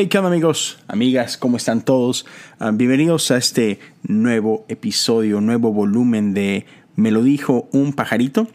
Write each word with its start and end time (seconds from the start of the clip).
Hey, 0.00 0.06
¿qué 0.06 0.16
onda 0.16 0.30
amigos, 0.30 0.78
amigas? 0.86 1.36
¿Cómo 1.36 1.56
están 1.56 1.84
todos? 1.84 2.24
Ah, 2.60 2.70
bienvenidos 2.72 3.32
a 3.32 3.36
este 3.36 3.80
nuevo 4.04 4.64
episodio, 4.68 5.40
nuevo 5.40 5.72
volumen 5.72 6.34
de 6.34 6.66
Me 6.94 7.10
lo 7.10 7.24
dijo 7.24 7.68
un 7.72 7.92
pajarito. 7.92 8.46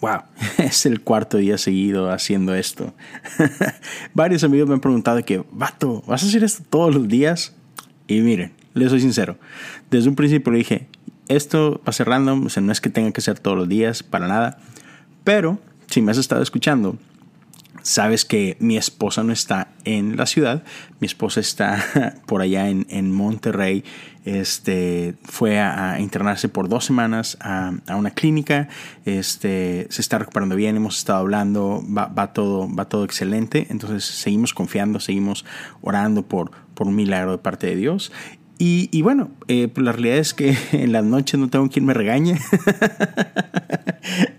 Wow, 0.00 0.20
es 0.56 0.86
el 0.86 1.02
cuarto 1.02 1.36
día 1.36 1.58
seguido 1.58 2.10
haciendo 2.10 2.54
esto. 2.54 2.94
Varios 4.14 4.44
amigos 4.44 4.66
me 4.66 4.72
han 4.72 4.80
preguntado 4.80 5.22
que, 5.26 5.44
vato, 5.52 6.02
¿vas 6.06 6.22
a 6.22 6.26
hacer 6.26 6.42
esto 6.42 6.64
todos 6.70 6.94
los 6.94 7.06
días? 7.06 7.54
Y 8.08 8.22
miren, 8.22 8.54
les 8.72 8.88
soy 8.88 9.02
sincero. 9.02 9.36
Desde 9.90 10.08
un 10.08 10.16
principio 10.16 10.52
le 10.52 10.60
dije, 10.60 10.86
esto 11.28 11.82
va 11.86 11.90
a 11.90 11.92
ser 11.92 12.08
random, 12.08 12.46
o 12.46 12.48
sea, 12.48 12.62
no 12.62 12.72
es 12.72 12.80
que 12.80 12.88
tenga 12.88 13.12
que 13.12 13.20
ser 13.20 13.38
todos 13.38 13.58
los 13.58 13.68
días, 13.68 14.02
para 14.02 14.26
nada. 14.26 14.56
Pero, 15.22 15.58
si 15.88 16.00
me 16.00 16.12
has 16.12 16.16
estado 16.16 16.42
escuchando, 16.42 16.96
sabes 17.86 18.24
que 18.24 18.56
mi 18.58 18.76
esposa 18.76 19.22
no 19.22 19.32
está 19.32 19.68
en 19.84 20.16
la 20.16 20.26
ciudad, 20.26 20.64
mi 20.98 21.06
esposa 21.06 21.38
está 21.38 21.84
por 22.26 22.40
allá 22.42 22.68
en, 22.68 23.12
Monterrey, 23.12 23.84
este, 24.24 25.14
fue 25.22 25.60
a, 25.60 26.00
internarse 26.00 26.48
por 26.48 26.68
dos 26.68 26.84
semanas 26.84 27.38
a, 27.40 27.72
una 27.96 28.10
clínica, 28.10 28.68
este, 29.04 29.86
se 29.88 30.00
está 30.00 30.18
recuperando 30.18 30.56
bien, 30.56 30.74
hemos 30.74 30.98
estado 30.98 31.20
hablando, 31.20 31.84
va, 31.88 32.32
todo, 32.32 32.68
va 32.74 32.88
todo 32.88 33.04
excelente, 33.04 33.68
entonces 33.70 34.04
seguimos 34.04 34.52
confiando, 34.52 34.98
seguimos 34.98 35.44
orando 35.80 36.26
por, 36.26 36.50
por 36.74 36.88
un 36.88 36.96
milagro 36.96 37.30
de 37.30 37.38
parte 37.38 37.68
de 37.68 37.76
Dios 37.76 38.10
y, 38.58 39.02
bueno, 39.02 39.30
eh, 39.48 39.68
pues 39.68 39.84
la 39.84 39.92
realidad 39.92 40.16
es 40.16 40.32
que 40.32 40.56
en 40.72 40.92
las 40.92 41.04
noches 41.04 41.38
no 41.38 41.48
tengo 41.48 41.68
quien 41.68 41.84
me 41.84 41.94
regañe. 41.94 42.38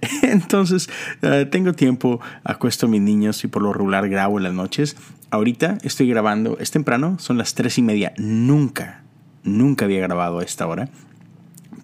Entonces, 0.48 0.90
eh, 1.24 1.46
tengo 1.52 1.74
tiempo, 1.74 2.22
acuesto 2.46 2.86
a 2.86 2.90
mis 2.90 3.02
niños 3.02 3.44
y 3.44 3.50
por 3.50 3.62
lo 3.62 3.74
regular 3.74 4.08
grabo 4.08 4.38
en 4.38 4.46
las 4.46 4.54
noches. 4.54 4.96
Ahorita 5.30 5.78
estoy 5.84 6.08
grabando, 6.08 6.58
es 6.62 6.72
temprano, 6.72 7.20
son 7.20 7.38
las 7.38 7.54
tres 7.54 7.78
y 7.78 7.82
media. 7.82 8.14
Nunca, 8.18 9.04
nunca 9.44 9.84
había 9.84 10.00
grabado 10.00 10.40
a 10.40 10.44
esta 10.46 10.66
hora. 10.66 10.88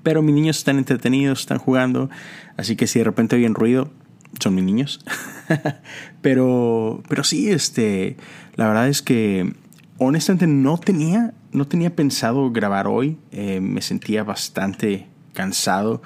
Pero 0.01 0.21
mis 0.21 0.33
niños 0.33 0.59
están 0.59 0.77
entretenidos, 0.77 1.41
están 1.41 1.57
jugando. 1.57 2.09
Así 2.55 2.77
que 2.77 2.87
si 2.87 2.99
de 2.99 3.03
repente 3.03 3.35
oyen 3.35 3.53
ruido, 3.53 3.91
son 4.39 4.55
mis 4.55 4.63
niños. 4.63 5.01
pero, 6.21 7.03
pero 7.09 7.25
sí, 7.25 7.51
este, 7.51 8.15
la 8.55 8.69
verdad 8.69 8.87
es 8.87 9.01
que 9.01 9.55
honestamente 9.97 10.47
no 10.47 10.77
tenía, 10.77 11.33
no 11.51 11.67
tenía 11.67 11.93
pensado 11.93 12.49
grabar 12.53 12.87
hoy. 12.87 13.17
Eh, 13.33 13.59
me 13.59 13.81
sentía 13.81 14.23
bastante 14.23 15.09
cansado. 15.33 16.01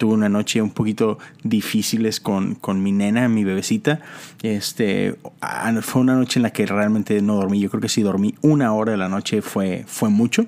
Tuve 0.00 0.14
una 0.14 0.30
noche 0.30 0.62
un 0.62 0.70
poquito 0.70 1.18
difíciles 1.44 2.20
con, 2.20 2.54
con 2.54 2.82
mi 2.82 2.90
nena, 2.90 3.28
mi 3.28 3.44
bebecita. 3.44 4.00
Este, 4.42 5.18
ah, 5.42 5.74
fue 5.82 6.00
una 6.00 6.14
noche 6.14 6.38
en 6.38 6.44
la 6.44 6.54
que 6.54 6.64
realmente 6.64 7.20
no 7.20 7.34
dormí. 7.34 7.60
Yo 7.60 7.68
creo 7.68 7.82
que 7.82 7.90
si 7.90 8.00
dormí 8.00 8.34
una 8.40 8.72
hora 8.72 8.92
de 8.92 8.96
la 8.96 9.10
noche 9.10 9.42
fue, 9.42 9.84
fue 9.86 10.08
mucho. 10.08 10.46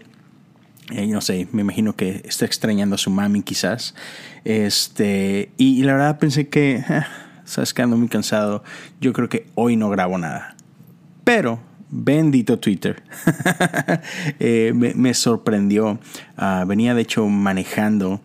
Eh, 0.90 1.06
no 1.06 1.20
sé, 1.20 1.48
me 1.52 1.60
imagino 1.60 1.94
que 1.94 2.22
está 2.24 2.46
extrañando 2.46 2.94
a 2.94 2.98
su 2.98 3.10
mami 3.10 3.42
quizás. 3.42 3.94
Este, 4.46 5.50
y, 5.58 5.82
la 5.82 5.92
verdad 5.92 6.18
pensé 6.18 6.48
que, 6.48 6.76
eh, 6.88 7.02
sabes 7.44 7.74
muy 7.88 8.08
cansado. 8.08 8.64
Yo 9.02 9.12
creo 9.12 9.28
que 9.28 9.48
hoy 9.54 9.76
no 9.76 9.90
grabo 9.90 10.16
nada. 10.16 10.56
Pero 11.24 11.60
Bendito 11.94 12.58
Twitter. 12.58 13.02
Eh, 14.38 14.72
me, 14.74 15.12
sorprendió. 15.12 15.98
Ah, 16.38 16.64
venía 16.66 16.94
de 16.94 17.02
hecho 17.02 17.26
manejando. 17.28 18.22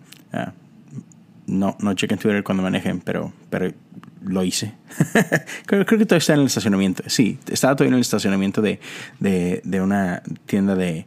No, 1.48 1.76
no 1.80 1.94
chequen 1.94 2.18
Twitter 2.18 2.44
cuando 2.44 2.62
manejen, 2.62 3.00
pero, 3.00 3.34
pero 3.50 3.74
lo 4.22 4.44
hice. 4.44 4.74
creo, 5.66 5.86
que 5.86 5.98
todavía 5.98 6.18
está 6.18 6.34
en 6.34 6.42
el 6.42 6.48
estacionamiento. 6.48 7.04
Sí, 7.08 7.40
estaba 7.50 7.76
todavía 7.76 7.92
en 7.92 7.96
el 7.96 8.02
estacionamiento 8.02 8.62
de, 8.62 8.80
de, 9.20 9.82
una 9.82 10.22
tienda 10.46 10.76
de... 10.76 11.06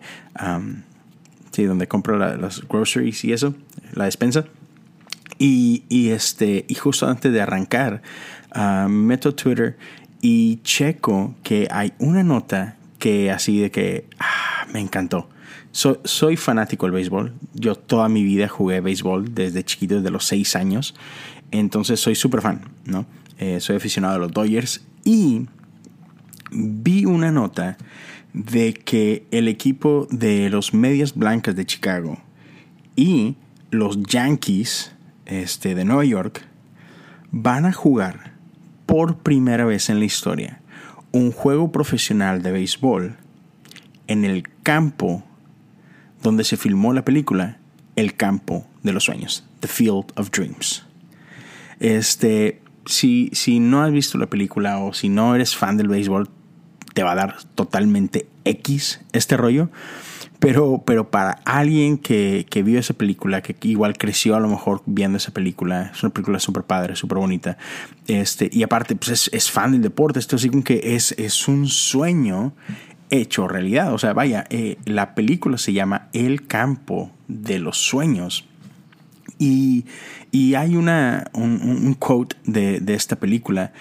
sí, 1.53 1.65
donde 1.65 1.87
compro 1.87 2.17
las 2.19 2.67
groceries 2.67 3.25
y 3.25 3.33
eso, 3.33 3.55
la 3.93 4.07
despensa. 4.07 4.47
Y, 5.39 5.85
y, 5.89 6.11
este, 6.11 6.65
y 6.69 6.75
justo 6.75 7.07
antes 7.07 7.33
de 7.33 7.41
arrancar, 7.41 8.03
uh, 8.55 8.89
meto 8.89 9.35
Twitter 9.35 9.79
y 10.21 10.61
checo 10.63 11.35
que 11.43 11.67
hay 11.71 11.93
una 11.99 12.23
nota 12.23 12.77
que 12.99 13.31
así 13.31 13.59
de 13.59 13.71
que 13.71 14.05
ah, 14.19 14.67
me 14.73 14.81
encantó. 14.81 15.29
Soy 15.73 16.37
fanático 16.37 16.87
del 16.87 16.93
béisbol. 16.93 17.35
Yo 17.55 17.75
toda 17.75 18.09
mi 18.09 18.23
vida 18.23 18.49
jugué 18.49 18.81
béisbol 18.81 19.35
desde 19.35 19.65
chiquito, 19.65 19.97
desde 19.97 20.11
los 20.11 20.27
6 20.27 20.57
años. 20.57 20.95
Entonces 21.51 22.01
soy 22.01 22.15
súper 22.15 22.43
fan, 22.43 22.63
¿no? 22.85 23.07
Eh, 23.39 23.61
soy 23.61 23.77
aficionado 23.77 24.17
a 24.17 24.19
los 24.19 24.33
Dodgers. 24.33 24.83
Y 25.05 25.47
vi 26.51 27.05
una 27.05 27.31
nota 27.31 27.79
de 28.33 28.75
que 28.75 29.27
el 29.31 29.49
equipo 29.49 30.07
de 30.11 30.51
los 30.51 30.75
Medias 30.75 31.15
Blancas 31.15 31.57
de 31.57 31.67
Chicago 31.67 32.19
y 32.97 33.37
los 33.71 34.03
Yankees 34.03 34.93
este, 35.27 35.75
de 35.75 35.85
Nueva 35.85 36.05
York 36.05 36.45
van 37.31 37.67
a 37.67 37.73
jugar 37.73 38.35
por 38.87 39.19
primera 39.19 39.65
vez 39.65 39.89
en 39.89 40.01
la 40.01 40.05
historia 40.05 40.61
un 41.13 41.33
juego 41.33 41.73
profesional 41.73 42.43
de 42.43 42.53
béisbol 42.53 43.17
en 44.07 44.25
el 44.25 44.49
campo 44.63 45.25
donde 46.23 46.45
se 46.45 46.57
filmó 46.57 46.93
la 46.93 47.05
película, 47.05 47.59
el 47.97 48.15
campo 48.15 48.67
de 48.83 48.93
los 48.93 49.05
sueños, 49.05 49.45
The 49.61 49.69
Field 49.69 50.13
of 50.17 50.31
Dreams. 50.31 50.87
Este, 51.79 52.61
si, 52.87 53.31
si 53.33 53.61
no 53.61 53.83
has 53.83 53.93
visto 53.93 54.19
la 54.19 54.27
película 54.27 54.79
o 54.79 54.93
si 54.93 55.09
no 55.09 55.35
eres 55.35 55.57
fan 55.57 55.77
del 55.77 55.89
béisbol, 55.89 56.29
te 56.95 57.03
va 57.03 57.13
a 57.13 57.17
dar 57.17 57.37
totalmente 57.55 58.29
X 58.45 59.01
este 59.13 59.37
rollo. 59.37 59.71
Pero, 60.39 60.83
pero 60.87 61.11
para 61.11 61.33
alguien 61.45 61.99
que, 61.99 62.47
que 62.49 62.63
vio 62.63 62.79
esa 62.79 62.95
película, 62.95 63.43
que 63.43 63.55
igual 63.69 63.99
creció 63.99 64.37
a 64.37 64.41
lo 64.41 64.49
mejor 64.49 64.83
viendo 64.87 65.19
esa 65.19 65.33
película, 65.33 65.91
es 65.95 66.03
una 66.03 66.15
película 66.15 66.41
súper 66.41 66.63
padre, 66.63 66.97
súper 66.97 67.19
bonita. 67.19 67.59
Este, 68.07 68.49
y 68.51 68.63
aparte, 68.63 68.97
pues 68.97 69.29
es, 69.33 69.51
fan 69.51 69.73
del 69.73 69.83
deporte. 69.83 70.19
Esto 70.19 70.39
sí 70.39 70.49
que 70.65 70.81
es, 70.95 71.13
es 71.19 71.47
un 71.47 71.69
sueño 71.69 72.55
hecho 73.11 73.49
realidad. 73.49 73.93
O 73.93 73.99
sea, 73.99 74.13
vaya, 74.13 74.47
eh, 74.51 74.79
la 74.85 75.15
película 75.15 75.59
se 75.59 75.73
llama 75.73 76.09
El 76.13 76.47
campo 76.47 77.13
de 77.29 77.59
los 77.59 77.79
sueños. 77.79 78.47
Y, 79.39 79.87
y 80.31 80.55
hay 80.55 80.77
una, 80.77 81.31
un, 81.33 81.95
quote 81.95 82.37
de, 82.45 82.81
de, 82.81 82.95
esta 82.95 83.17
película 83.17 83.73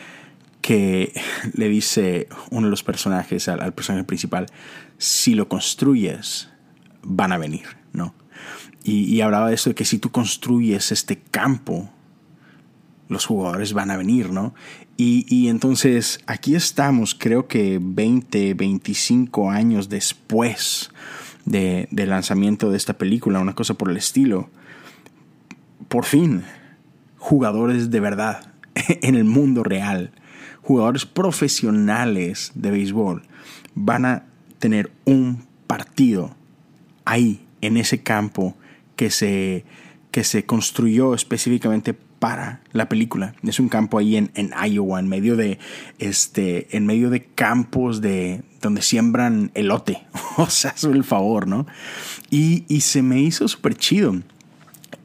que 0.61 1.13
le 1.53 1.67
dice 1.69 2.27
uno 2.51 2.67
de 2.67 2.71
los 2.71 2.83
personajes 2.83 3.47
al, 3.49 3.61
al 3.61 3.73
personaje 3.73 4.05
principal, 4.05 4.45
si 4.97 5.33
lo 5.35 5.49
construyes, 5.49 6.49
van 7.01 7.31
a 7.31 7.37
venir, 7.37 7.65
¿no? 7.93 8.13
Y, 8.83 9.21
hablaba 9.21 9.49
de 9.49 9.55
eso 9.55 9.69
de 9.69 9.75
que 9.75 9.85
si 9.85 9.99
tú 9.99 10.09
construyes 10.09 10.91
este 10.91 11.19
campo, 11.19 11.89
los 13.09 13.25
jugadores 13.25 13.73
van 13.73 13.91
a 13.91 13.97
venir, 13.97 14.31
¿no? 14.31 14.53
Y, 14.95 15.47
entonces 15.47 16.19
aquí 16.27 16.55
estamos, 16.55 17.15
creo 17.15 17.47
que 17.47 17.79
20, 17.81 18.53
25 18.53 19.49
años 19.49 19.89
después 19.89 20.91
de, 21.45 21.87
del 21.89 22.09
lanzamiento 22.09 22.69
de 22.69 22.77
esta 22.77 22.97
película, 22.97 23.39
una 23.39 23.55
cosa 23.55 23.73
por 23.73 23.89
el 23.89 23.97
estilo. 23.97 24.49
Por 25.87 26.05
fin, 26.05 26.43
jugadores 27.17 27.89
de 27.89 27.99
verdad 27.99 28.53
en 28.75 29.15
el 29.15 29.23
mundo 29.23 29.63
real, 29.63 30.11
jugadores 30.61 31.05
profesionales 31.05 32.51
de 32.55 32.71
béisbol, 32.71 33.23
van 33.73 34.05
a 34.05 34.25
tener 34.59 34.91
un 35.05 35.45
partido 35.65 36.35
ahí, 37.05 37.45
en 37.61 37.77
ese 37.77 38.01
campo 38.01 38.55
que 38.95 39.09
se, 39.09 39.65
que 40.11 40.23
se 40.23 40.45
construyó 40.45 41.13
específicamente 41.13 41.95
para 42.19 42.61
la 42.73 42.89
película. 42.89 43.33
Es 43.43 43.59
un 43.59 43.69
campo 43.69 43.97
ahí 43.97 44.15
en, 44.15 44.31
en, 44.35 44.51
Iowa, 44.51 44.99
en 44.99 45.07
medio 45.07 45.35
de 45.35 45.59
este, 45.97 46.75
en 46.75 46.85
medio 46.85 47.09
de 47.09 47.23
campos 47.23 48.01
de 48.01 48.41
donde 48.61 48.81
siembran 48.81 49.51
elote. 49.53 50.03
o 50.37 50.49
sea, 50.49 50.75
sobre 50.77 50.97
el 50.97 51.03
favor, 51.03 51.47
¿no? 51.47 51.65
Y, 52.29 52.65
y 52.67 52.81
se 52.81 53.01
me 53.01 53.21
hizo 53.21 53.47
súper 53.47 53.75
chido. 53.75 54.15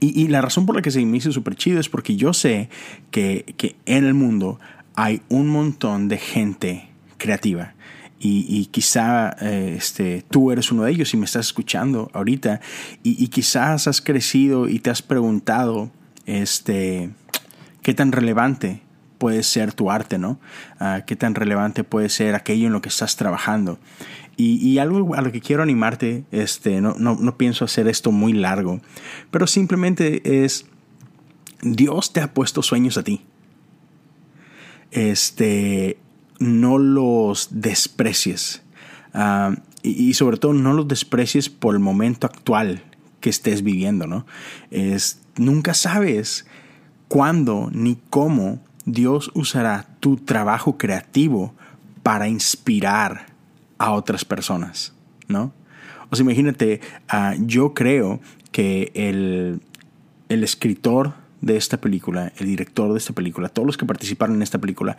Y, 0.01 0.21
y, 0.21 0.29
la 0.29 0.43
razón 0.43 0.67
por 0.67 0.77
la 0.77 0.83
que 0.83 0.91
se 0.91 1.05
me 1.05 1.17
hizo 1.17 1.33
súper 1.33 1.57
chido 1.57 1.81
es 1.81 1.89
porque 1.89 2.17
yo 2.17 2.35
sé 2.35 2.69
que, 3.11 3.55
que 3.57 3.77
en 3.87 4.05
el 4.05 4.13
mundo 4.13 4.59
hay 4.95 5.23
un 5.29 5.49
montón 5.49 6.09
de 6.09 6.19
gente 6.19 6.89
creativa 7.17 7.75
y, 8.27 8.67
quizá 8.67 9.37
eh, 9.41 9.75
este, 9.77 10.25
tú 10.31 10.51
eres 10.51 10.73
uno 10.73 10.85
de 10.85 10.93
ellos 10.93 11.13
y 11.13 11.17
me 11.17 11.27
estás 11.27 11.47
escuchando 11.47 12.11
ahorita 12.15 12.61
y, 13.03 13.29
quizás 13.29 13.87
has 13.87 14.01
crecido 14.01 14.69
y 14.69 14.79
te 14.79 14.91
has 14.91 15.03
preguntado 15.03 15.91
este, 16.27 17.11
qué 17.83 17.95
tan 17.95 18.13
relevante 18.13 18.83
puede 19.19 19.43
ser 19.43 19.73
tu 19.73 19.91
arte, 19.91 20.19
¿no? 20.19 20.39
Ah, 20.79 21.03
qué 21.07 21.17
tan 21.17 21.35
relevante 21.35 21.85
puede 21.85 22.09
ser 22.09 22.35
aquello 22.35 22.67
en 22.67 22.73
lo 22.73 22.83
que 22.83 22.89
estás 22.89 23.17
trabajando. 23.17 23.79
Y, 24.37 24.79
algo 24.79 25.15
a 25.15 25.23
lo 25.23 25.31
que 25.31 25.41
quiero 25.41 25.63
animarte, 25.63 26.25
este, 26.33 26.81
no, 26.81 26.97
no, 26.99 27.15
no 27.15 27.39
pienso 27.39 27.65
hacer 27.65 27.87
esto 27.87 28.11
muy 28.11 28.33
largo, 28.33 28.81
pero 29.31 29.47
simplemente 29.47 30.45
es, 30.45 30.67
Dios 31.63 32.13
te 32.13 32.21
ha 32.21 32.35
puesto 32.35 32.61
sueños 32.61 32.99
a 32.99 33.05
ti. 33.05 33.25
Este, 34.91 35.99
no 36.41 36.79
los 36.79 37.49
desprecies. 37.51 38.63
Ah, 39.13 39.55
y, 39.83 40.15
sobre 40.15 40.39
todo 40.39 40.55
no 40.55 40.73
los 40.73 40.89
desprecies 40.89 41.49
por 41.49 41.75
el 41.75 41.81
momento 41.81 42.27
actual 42.27 42.83
que 43.21 43.31
estés 43.31 43.63
viviendo, 43.63 44.07
¿no? 44.07 44.27
Es, 44.71 45.21
nunca 45.37 45.75
sabes 45.75 46.47
cuándo 47.09 47.71
ni 47.73 47.99
cómo 48.11 48.61
Dios 48.85 49.31
usará 49.35 49.87
tu 50.01 50.17
trabajo 50.17 50.77
creativo 50.77 51.55
para 52.03 52.29
inspirar 52.29 53.27
a 53.79 53.93
otras 53.93 54.25
personas, 54.25 54.93
¿no? 55.29 55.53
O 56.11 56.17
sea, 56.17 56.25
imagínate, 56.25 56.81
ah, 57.09 57.35
yo 57.41 57.75
creo 57.75 58.21
que 58.53 58.93
el, 58.95 59.61
el 60.29 60.45
escritor 60.45 61.15
de 61.41 61.57
esta 61.57 61.81
película, 61.81 62.33
el 62.39 62.47
director 62.47 62.93
de 62.93 62.99
esta 62.99 63.13
película, 63.13 63.49
todos 63.49 63.67
los 63.67 63.77
que 63.77 63.87
participaron 63.87 64.37
en 64.37 64.43
esta 64.43 64.59
película, 64.59 64.97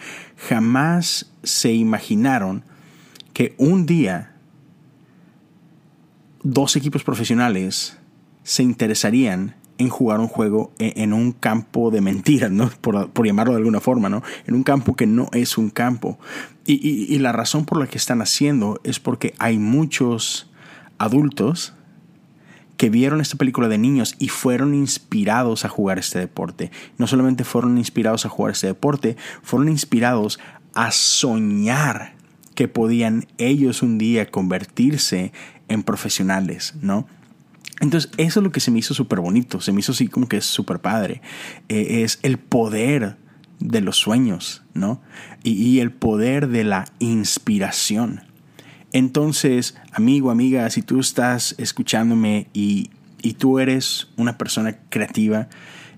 jamás 0.47 1.31
se 1.43 1.73
imaginaron 1.73 2.63
que 3.33 3.55
un 3.57 3.85
día 3.85 4.35
dos 6.43 6.75
equipos 6.75 7.03
profesionales 7.03 7.97
se 8.43 8.63
interesarían 8.63 9.55
en 9.77 9.89
jugar 9.89 10.19
un 10.19 10.27
juego 10.27 10.71
e, 10.79 10.93
en 10.97 11.13
un 11.13 11.31
campo 11.31 11.91
de 11.91 12.01
mentiras, 12.01 12.51
¿no? 12.51 12.69
Por, 12.81 13.25
llamarlo 13.25 13.53
de 13.53 13.59
alguna 13.59 13.79
forma, 13.79 14.09
¿no? 14.09 14.23
En 14.47 14.55
un 14.55 14.63
campo 14.63 14.95
que 14.95 15.07
no 15.07 15.29
es 15.33 15.57
un 15.57 15.69
campo. 15.69 16.19
Y, 16.65 17.13
y 17.13 17.19
la 17.19 17.31
razón 17.31 17.65
por 17.65 17.79
la 17.79 17.87
que 17.87 17.97
están 17.97 18.21
haciendo 18.21 18.79
es 18.83 18.99
porque 18.99 19.33
hay 19.37 19.59
muchos 19.59 20.49
adultos 20.97 21.73
que 22.77 22.89
vieron 22.89 23.21
esta 23.21 23.37
película 23.37 23.67
de 23.67 23.77
niños 23.77 24.15
y 24.19 24.29
fueron 24.29 24.73
inspirados 24.73 25.65
a 25.65 25.69
jugar 25.69 25.99
este 25.99 26.19
deporte. 26.19 26.71
No 26.97 27.07
solamente 27.07 27.43
fueron 27.43 27.77
inspirados 27.77 28.25
a 28.25 28.29
jugar 28.29 28.51
este 28.51 28.67
deporte, 28.67 29.15
fueron 29.43 29.69
inspirados 29.69 30.39
a 30.73 30.91
soñar 30.91 32.15
que 32.53 32.67
podían 32.67 33.27
ellos 33.37 33.81
un 33.81 33.97
día 33.97 34.29
convertirse 34.29 35.31
en 35.67 35.83
profesionales, 35.83 36.75
¿no? 36.81 37.07
Entonces, 37.81 38.11
eso 38.17 38.39
es 38.39 38.43
lo 38.43 38.51
que 38.51 38.59
se 38.59 38.71
me 38.71 38.79
hizo 38.79 38.93
súper 38.93 39.19
bonito, 39.19 39.59
se 39.59 39.71
me 39.71 39.79
hizo 39.79 39.91
así 39.91 40.07
como 40.07 40.27
que 40.27 40.37
es 40.37 40.45
súper 40.45 40.79
padre. 40.79 41.21
Eh, 41.67 42.03
es 42.03 42.19
el 42.23 42.37
poder 42.37 43.17
de 43.59 43.81
los 43.81 43.97
sueños, 43.97 44.63
¿no? 44.73 45.01
y 45.43 45.79
el 45.79 45.91
poder 45.91 46.47
de 46.49 46.63
la 46.63 46.85
inspiración. 46.99 48.21
Entonces, 48.95 49.75
amigo, 49.91 50.31
amiga, 50.31 50.69
si 50.69 50.81
tú 50.81 51.01
estás 51.01 51.53
escuchándome 51.57 52.47
y, 52.53 52.91
tú 53.37 53.59
eres 53.59 54.07
una 54.15 54.37
persona 54.37 54.77
creativa, 54.87 55.49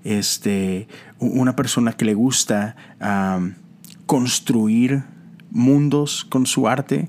este, 0.02 0.88
una 1.20 1.54
persona 1.54 1.92
que 1.92 2.04
le 2.04 2.14
gusta 2.14 2.74
construir 4.06 5.04
mundos 5.52 6.26
con 6.28 6.44
su 6.44 6.66
arte, 6.66 7.08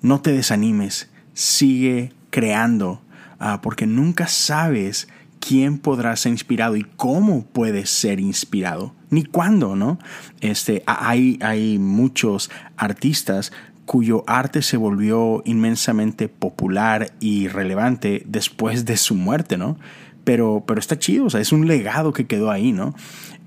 no 0.00 0.22
te 0.22 0.32
desanimes, 0.32 1.10
sigue 1.34 2.14
creando, 2.30 3.02
ah, 3.42 3.60
porque 3.60 3.86
nunca 3.86 4.28
sabes 4.28 5.08
quién 5.40 5.78
podrá 5.78 6.14
ser 6.14 6.32
inspirado 6.32 6.76
y 6.76 6.84
cómo 6.84 7.44
puedes 7.44 7.90
ser 7.90 8.20
inspirado, 8.20 8.94
ni 9.10 9.24
cuándo, 9.24 9.74
¿no? 9.74 9.98
Este, 10.40 10.84
hay, 10.86 11.38
hay 11.42 11.78
muchos 11.78 12.50
artistas 12.76 13.52
cuyo 13.84 14.22
arte 14.28 14.62
se 14.62 14.76
volvió 14.76 15.42
inmensamente 15.44 16.28
popular 16.28 17.12
y 17.18 17.48
relevante 17.48 18.22
después 18.26 18.84
de 18.84 18.96
su 18.96 19.16
muerte, 19.16 19.58
¿no? 19.58 19.76
Pero, 20.22 20.62
pero 20.64 20.78
está 20.78 20.96
chido, 20.96 21.24
o 21.24 21.30
sea, 21.30 21.40
es 21.40 21.50
un 21.50 21.66
legado 21.66 22.12
que 22.12 22.26
quedó 22.28 22.52
ahí, 22.52 22.70
¿no? 22.70 22.94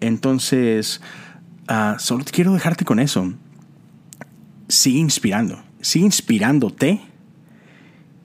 Entonces, 0.02 1.02
uh, 1.70 1.98
solo 1.98 2.26
quiero 2.30 2.54
dejarte 2.54 2.84
con 2.84 3.00
eso. 3.00 3.34
Sigue 4.68 5.00
inspirando, 5.00 5.64
sigue 5.80 6.06
inspirándote 6.06 7.02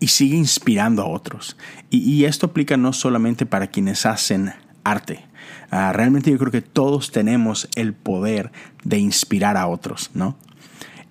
y 0.00 0.08
sigue 0.08 0.36
inspirando 0.36 1.02
a 1.02 1.06
otros. 1.06 1.56
Y, 1.90 2.24
esto 2.24 2.46
aplica 2.46 2.76
no 2.76 2.92
solamente 2.92 3.46
para 3.46 3.68
quienes 3.68 4.06
hacen 4.06 4.52
arte. 4.82 5.26
Uh, 5.70 5.92
realmente 5.92 6.30
yo 6.30 6.38
creo 6.38 6.50
que 6.50 6.62
todos 6.62 7.12
tenemos 7.12 7.68
el 7.76 7.92
poder 7.92 8.50
de 8.82 8.98
inspirar 8.98 9.56
a 9.56 9.66
otros, 9.66 10.10
¿no? 10.14 10.36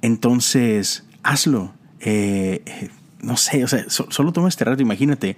Entonces, 0.02 1.06
hazlo. 1.24 1.74
Eh, 2.00 2.64
eh, 2.66 2.90
no 3.22 3.38
sé, 3.38 3.64
o 3.64 3.68
sea, 3.68 3.84
solo 3.90 4.32
toma 4.32 4.48
este 4.48 4.64
rato, 4.64 4.82
imagínate 4.82 5.36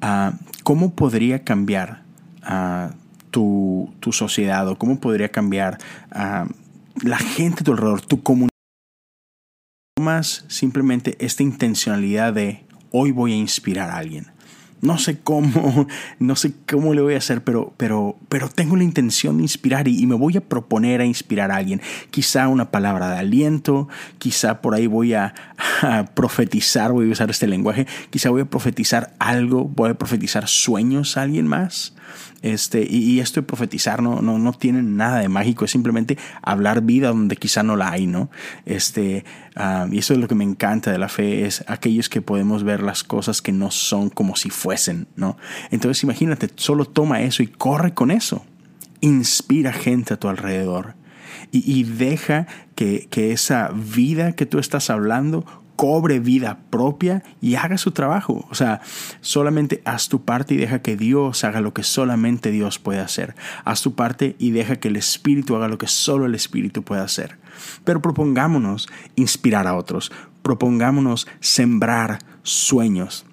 ah, 0.00 0.32
cómo 0.64 0.94
podría 0.94 1.44
cambiar 1.44 2.02
ah, 2.42 2.90
tu, 3.30 3.94
sociedad 4.10 4.68
o 4.68 4.76
cómo 4.76 4.98
podría 4.98 5.30
cambiar 5.30 5.78
la 6.10 7.18
gente 7.18 7.60
a 7.60 7.64
tu 7.64 7.72
alrededor, 7.72 8.00
tu 8.00 8.22
comunidad. 8.22 8.48
Tomas 9.96 10.44
simplemente 10.48 11.16
esta 11.24 11.44
intencionalidad 11.44 12.32
de 12.32 12.64
hoy 12.92 13.10
voy 13.10 13.32
a 13.32 13.36
inspirar 13.36 13.90
a 13.90 13.96
alguien. 13.96 14.26
No 14.82 14.98
sé 14.98 15.20
cómo, 15.20 15.86
no 16.18 16.34
sé 16.34 16.52
cómo 16.68 16.92
le 16.92 17.02
voy 17.02 17.14
a 17.14 17.18
hacer, 17.18 17.44
pero, 17.44 17.72
pero, 17.76 18.18
pero 18.28 18.48
tengo 18.48 18.74
la 18.74 18.82
intención 18.82 19.36
de 19.36 19.44
inspirar 19.44 19.86
y, 19.86 20.06
me 20.06 20.16
voy 20.16 20.36
a 20.36 20.40
proponer 20.40 21.00
a 21.00 21.04
inspirar 21.04 21.52
a 21.52 21.56
alguien. 21.56 21.80
Quizá 22.10 22.48
una 22.48 22.72
palabra 22.72 23.08
de 23.10 23.18
aliento, 23.18 23.88
quizá 24.18 24.60
por 24.60 24.74
ahí 24.74 24.88
voy 24.88 25.14
a, 25.14 25.34
a, 25.82 26.04
profetizar, 26.06 26.90
voy 26.90 27.08
a 27.08 27.12
usar 27.12 27.30
este 27.30 27.46
lenguaje, 27.46 27.86
quizá 28.10 28.30
voy 28.30 28.42
a 28.42 28.44
profetizar 28.44 29.14
algo, 29.20 29.64
voy 29.64 29.90
a 29.90 29.94
profetizar 29.94 30.48
sueños 30.48 31.16
a 31.16 31.22
alguien 31.22 31.46
más. 31.46 31.94
Este, 32.42 32.84
y, 32.88 33.20
esto 33.20 33.40
de 33.40 33.46
profetizar 33.46 34.02
no, 34.02 34.20
no, 34.20 34.38
no 34.38 34.52
tiene 34.52 34.82
nada 34.82 35.20
de 35.20 35.28
mágico, 35.28 35.64
es 35.64 35.70
simplemente 35.70 36.18
hablar 36.42 36.82
vida 36.82 37.08
donde 37.08 37.36
quizá 37.36 37.62
no 37.62 37.76
la 37.76 37.92
hay, 37.92 38.08
¿no? 38.08 38.30
Este, 38.66 39.24
ah, 39.54 39.86
y 39.90 39.98
eso 39.98 40.12
es 40.12 40.18
lo 40.18 40.26
que 40.26 40.34
me 40.34 40.42
encanta 40.42 40.90
de 40.90 40.98
la 40.98 41.08
fe, 41.08 41.46
es 41.46 41.64
aquellos 41.68 42.08
que 42.08 42.20
podemos 42.20 42.64
ver 42.64 42.82
las 42.82 43.04
cosas 43.04 43.42
que 43.42 43.52
no 43.52 43.70
son 43.70 44.10
como 44.10 44.34
si 44.34 44.50
fuesen, 44.50 45.06
¿no? 45.14 45.36
Entonces 45.70 46.02
imagínate, 46.02 46.48
solo 46.56 46.84
toma 46.84 47.22
eso 47.22 47.44
y 47.44 47.46
corre 47.46 47.94
con 47.94 48.10
eso. 48.10 48.44
Inspira 49.00 49.72
gente 49.72 50.14
a 50.14 50.16
tu 50.16 50.28
alrededor. 50.28 50.94
Y, 51.52 51.80
y 51.80 51.84
deja 51.84 52.46
que, 52.74 53.06
que 53.10 53.32
esa 53.32 53.70
vida 53.72 54.32
que 54.32 54.46
tú 54.46 54.58
estás 54.58 54.90
hablando 54.90 55.61
cobre 55.76 56.20
vida 56.20 56.60
propia 56.70 57.22
y 57.40 57.54
haga 57.54 57.78
su 57.78 57.90
trabajo. 57.92 58.46
O 58.50 58.54
sea, 58.54 58.80
solamente 59.20 59.82
haz 59.84 60.08
tu 60.08 60.24
parte 60.24 60.54
y 60.54 60.56
deja 60.56 60.82
que 60.82 60.96
Dios 60.96 61.44
haga 61.44 61.60
lo 61.60 61.74
que 61.74 61.82
solamente 61.82 62.50
Dios 62.50 62.78
puede 62.78 63.00
hacer. 63.00 63.34
Haz 63.64 63.82
tu 63.82 63.94
parte 63.94 64.36
y 64.38 64.50
deja 64.50 64.76
que 64.76 64.88
el 64.88 64.96
Espíritu 64.96 65.56
haga 65.56 65.68
lo 65.68 65.78
que 65.78 65.86
solo 65.86 66.26
el 66.26 66.34
Espíritu 66.34 66.82
puede 66.82 67.02
hacer. 67.02 67.38
Pero 67.84 68.02
propongámonos 68.02 68.88
inspirar 69.16 69.66
a 69.66 69.74
otros. 69.74 70.12
Propongámonos 70.42 71.28
sembrar 71.40 72.18
sueños 72.42 73.26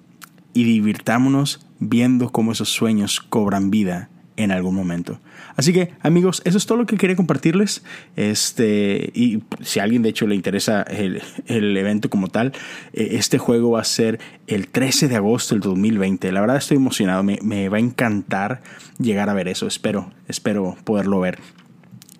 y 0.52 0.64
divirtámonos 0.64 1.66
viendo 1.78 2.30
cómo 2.30 2.52
esos 2.52 2.68
sueños 2.68 3.20
cobran 3.20 3.70
vida 3.70 4.10
en 4.42 4.50
algún 4.52 4.74
momento. 4.74 5.20
Así 5.56 5.72
que, 5.72 5.92
amigos, 6.00 6.40
eso 6.44 6.56
es 6.56 6.66
todo 6.66 6.78
lo 6.78 6.86
que 6.86 6.96
quería 6.96 7.16
compartirles. 7.16 7.82
Este, 8.16 9.10
y 9.14 9.42
si 9.60 9.80
a 9.80 9.82
alguien 9.82 10.02
de 10.02 10.08
hecho 10.08 10.26
le 10.26 10.34
interesa 10.34 10.82
el, 10.82 11.20
evento 11.46 12.08
como 12.08 12.28
tal, 12.28 12.52
eh, 12.92 13.08
este 13.12 13.38
juego 13.38 13.72
va 13.72 13.80
a 13.80 13.84
ser 13.84 14.18
el 14.46 14.68
13 14.68 15.08
de 15.08 15.16
agosto 15.16 15.54
del 15.54 15.62
2020. 15.62 16.32
La 16.32 16.40
verdad 16.40 16.56
estoy 16.56 16.78
emocionado, 16.78 17.22
me, 17.22 17.68
va 17.68 17.76
a 17.76 17.80
encantar 17.80 18.62
llegar 18.98 19.28
a 19.28 19.34
ver 19.34 19.48
eso. 19.48 19.66
Espero, 19.66 20.12
espero 20.28 20.76
poderlo 20.84 21.20
ver. 21.20 21.38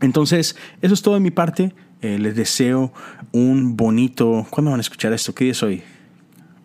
Entonces, 0.00 0.56
eso 0.82 0.94
es 0.94 1.02
todo 1.02 1.14
de 1.14 1.20
mi 1.20 1.30
parte. 1.30 1.72
Eh, 2.02 2.18
les 2.18 2.34
deseo 2.34 2.92
un 3.32 3.76
bonito. 3.76 4.46
¿Cuándo 4.50 4.70
van 4.70 4.80
a 4.80 4.82
escuchar 4.82 5.12
esto? 5.12 5.34
¿Qué 5.34 5.44
día 5.44 5.52
es 5.52 5.62
hoy? 5.62 5.82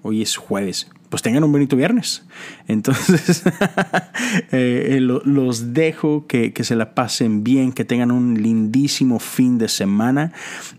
Hoy 0.02 0.22
es 0.22 0.38
jueves 0.38 0.90
pues 1.16 1.22
tengan 1.22 1.46
un 1.46 1.54
bonito 1.54 1.78
viernes. 1.78 2.26
Entonces, 2.68 3.42
eh, 4.52 4.98
eh, 4.98 5.00
los 5.00 5.74
dejo 5.74 6.28
que, 6.28 6.52
se 6.62 6.76
la 6.76 6.94
pasen 6.94 7.42
bien, 7.42 7.72
que 7.72 7.86
tengan 7.86 8.12
un 8.12 8.44
lindísimo 8.44 9.20
fin 9.20 9.58
de 9.58 9.70
semana. 9.70 10.34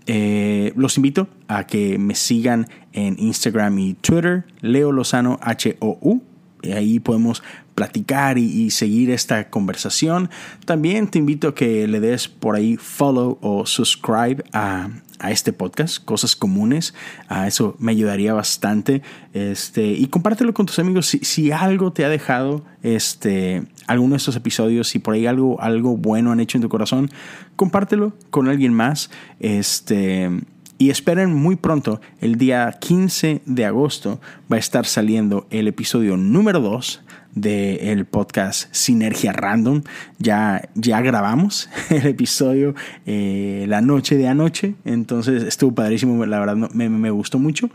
Eh, 0.07 0.75
los 0.77 0.99
invito 0.99 1.27
a 1.49 1.67
que 1.67 1.97
me 1.97 2.15
sigan 2.15 2.69
en 2.93 3.17
Instagram 3.19 3.79
y 3.79 3.95
Twitter, 3.95 4.45
Leo 4.61 4.93
Lozano 4.93 5.39
H-O-U. 5.41 6.21
Ahí 6.65 7.01
podemos 7.01 7.43
platicar 7.77 8.39
y, 8.39 8.71
seguir 8.71 9.11
esta 9.11 9.49
conversación. 9.51 10.31
También 10.65 11.09
te 11.09 11.19
invito 11.19 11.49
a 11.49 11.55
que 11.55 11.87
le 11.87 12.01
des 12.01 12.27
por 12.27 12.57
ahí 12.57 12.77
follow 12.77 13.39
o 13.41 13.67
subscribe 13.67 14.43
a, 14.53 14.89
este 15.29 15.53
podcast, 15.53 16.05
cosas 16.05 16.37
comunes. 16.37 16.95
A 17.29 17.47
eso 17.47 17.77
me 17.79 17.93
ayudaría 17.93 18.35
bastante. 18.35 19.03
Este, 19.33 19.87
y 19.87 20.07
compártelo 20.09 20.53
con 20.53 20.67
tus 20.67 20.79
amigos. 20.79 21.07
Si, 21.07 21.19
si, 21.21 21.53
algo 21.53 21.93
te 21.93 22.05
ha 22.05 22.09
dejado 22.09 22.65
este, 22.83 23.63
alguno 23.87 24.13
de 24.13 24.19
estos 24.19 24.37
episodios, 24.37 24.89
si 24.89 24.99
por 24.99 25.15
ahí 25.15 25.27
algo, 25.27 25.61
algo 25.61 25.97
bueno 25.97 26.33
han 26.33 26.41
hecho 26.41 26.59
en 26.59 26.63
tu 26.63 26.69
corazón, 26.69 27.11
compártelo 27.57 28.13
con 28.31 28.49
alguien 28.49 28.75
más. 28.75 29.11
Este, 29.41 30.31
y 30.79 30.91
esperen 30.91 31.33
muy 31.33 31.57
pronto, 31.57 32.01
el 32.21 32.37
día 32.37 32.77
15 32.81 33.43
de 33.47 33.65
agosto, 33.65 34.21
va 34.51 34.57
a 34.57 34.59
estar 34.59 34.87
saliendo 34.87 35.47
el 35.51 35.69
episodio 35.69 36.17
número 36.17 36.61
2 36.61 37.03
del 37.35 38.05
podcast 38.07 38.75
Sinergia 38.75 39.33
Random. 39.33 39.83
Ya, 40.19 40.69
ya 40.75 41.01
grabamos 41.01 41.69
el 41.91 42.07
episodio 42.07 42.75
eh, 43.07 43.65
la 43.69 43.81
noche 43.81 44.17
de 44.17 44.29
anoche, 44.29 44.75
entonces 44.85 45.45
estuvo 45.45 45.75
padrísimo, 45.75 46.25
la 46.27 46.41
verdad 46.41 46.57
me, 46.57 46.89
me 46.89 47.11
gustó 47.11 47.39
mucho. 47.39 47.71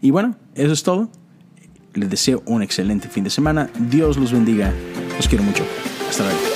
Y 0.00 0.10
bueno, 0.10 0.36
eso 0.54 0.72
es 0.72 0.82
todo. 0.82 1.10
Les 1.94 2.10
deseo 2.10 2.42
un 2.46 2.62
excelente 2.62 3.08
fin 3.08 3.24
de 3.24 3.30
semana. 3.30 3.70
Dios 3.78 4.18
los 4.18 4.32
bendiga. 4.32 4.72
Los 5.16 5.28
quiero 5.28 5.44
mucho. 5.44 5.64
Hasta 6.08 6.24
luego. 6.24 6.55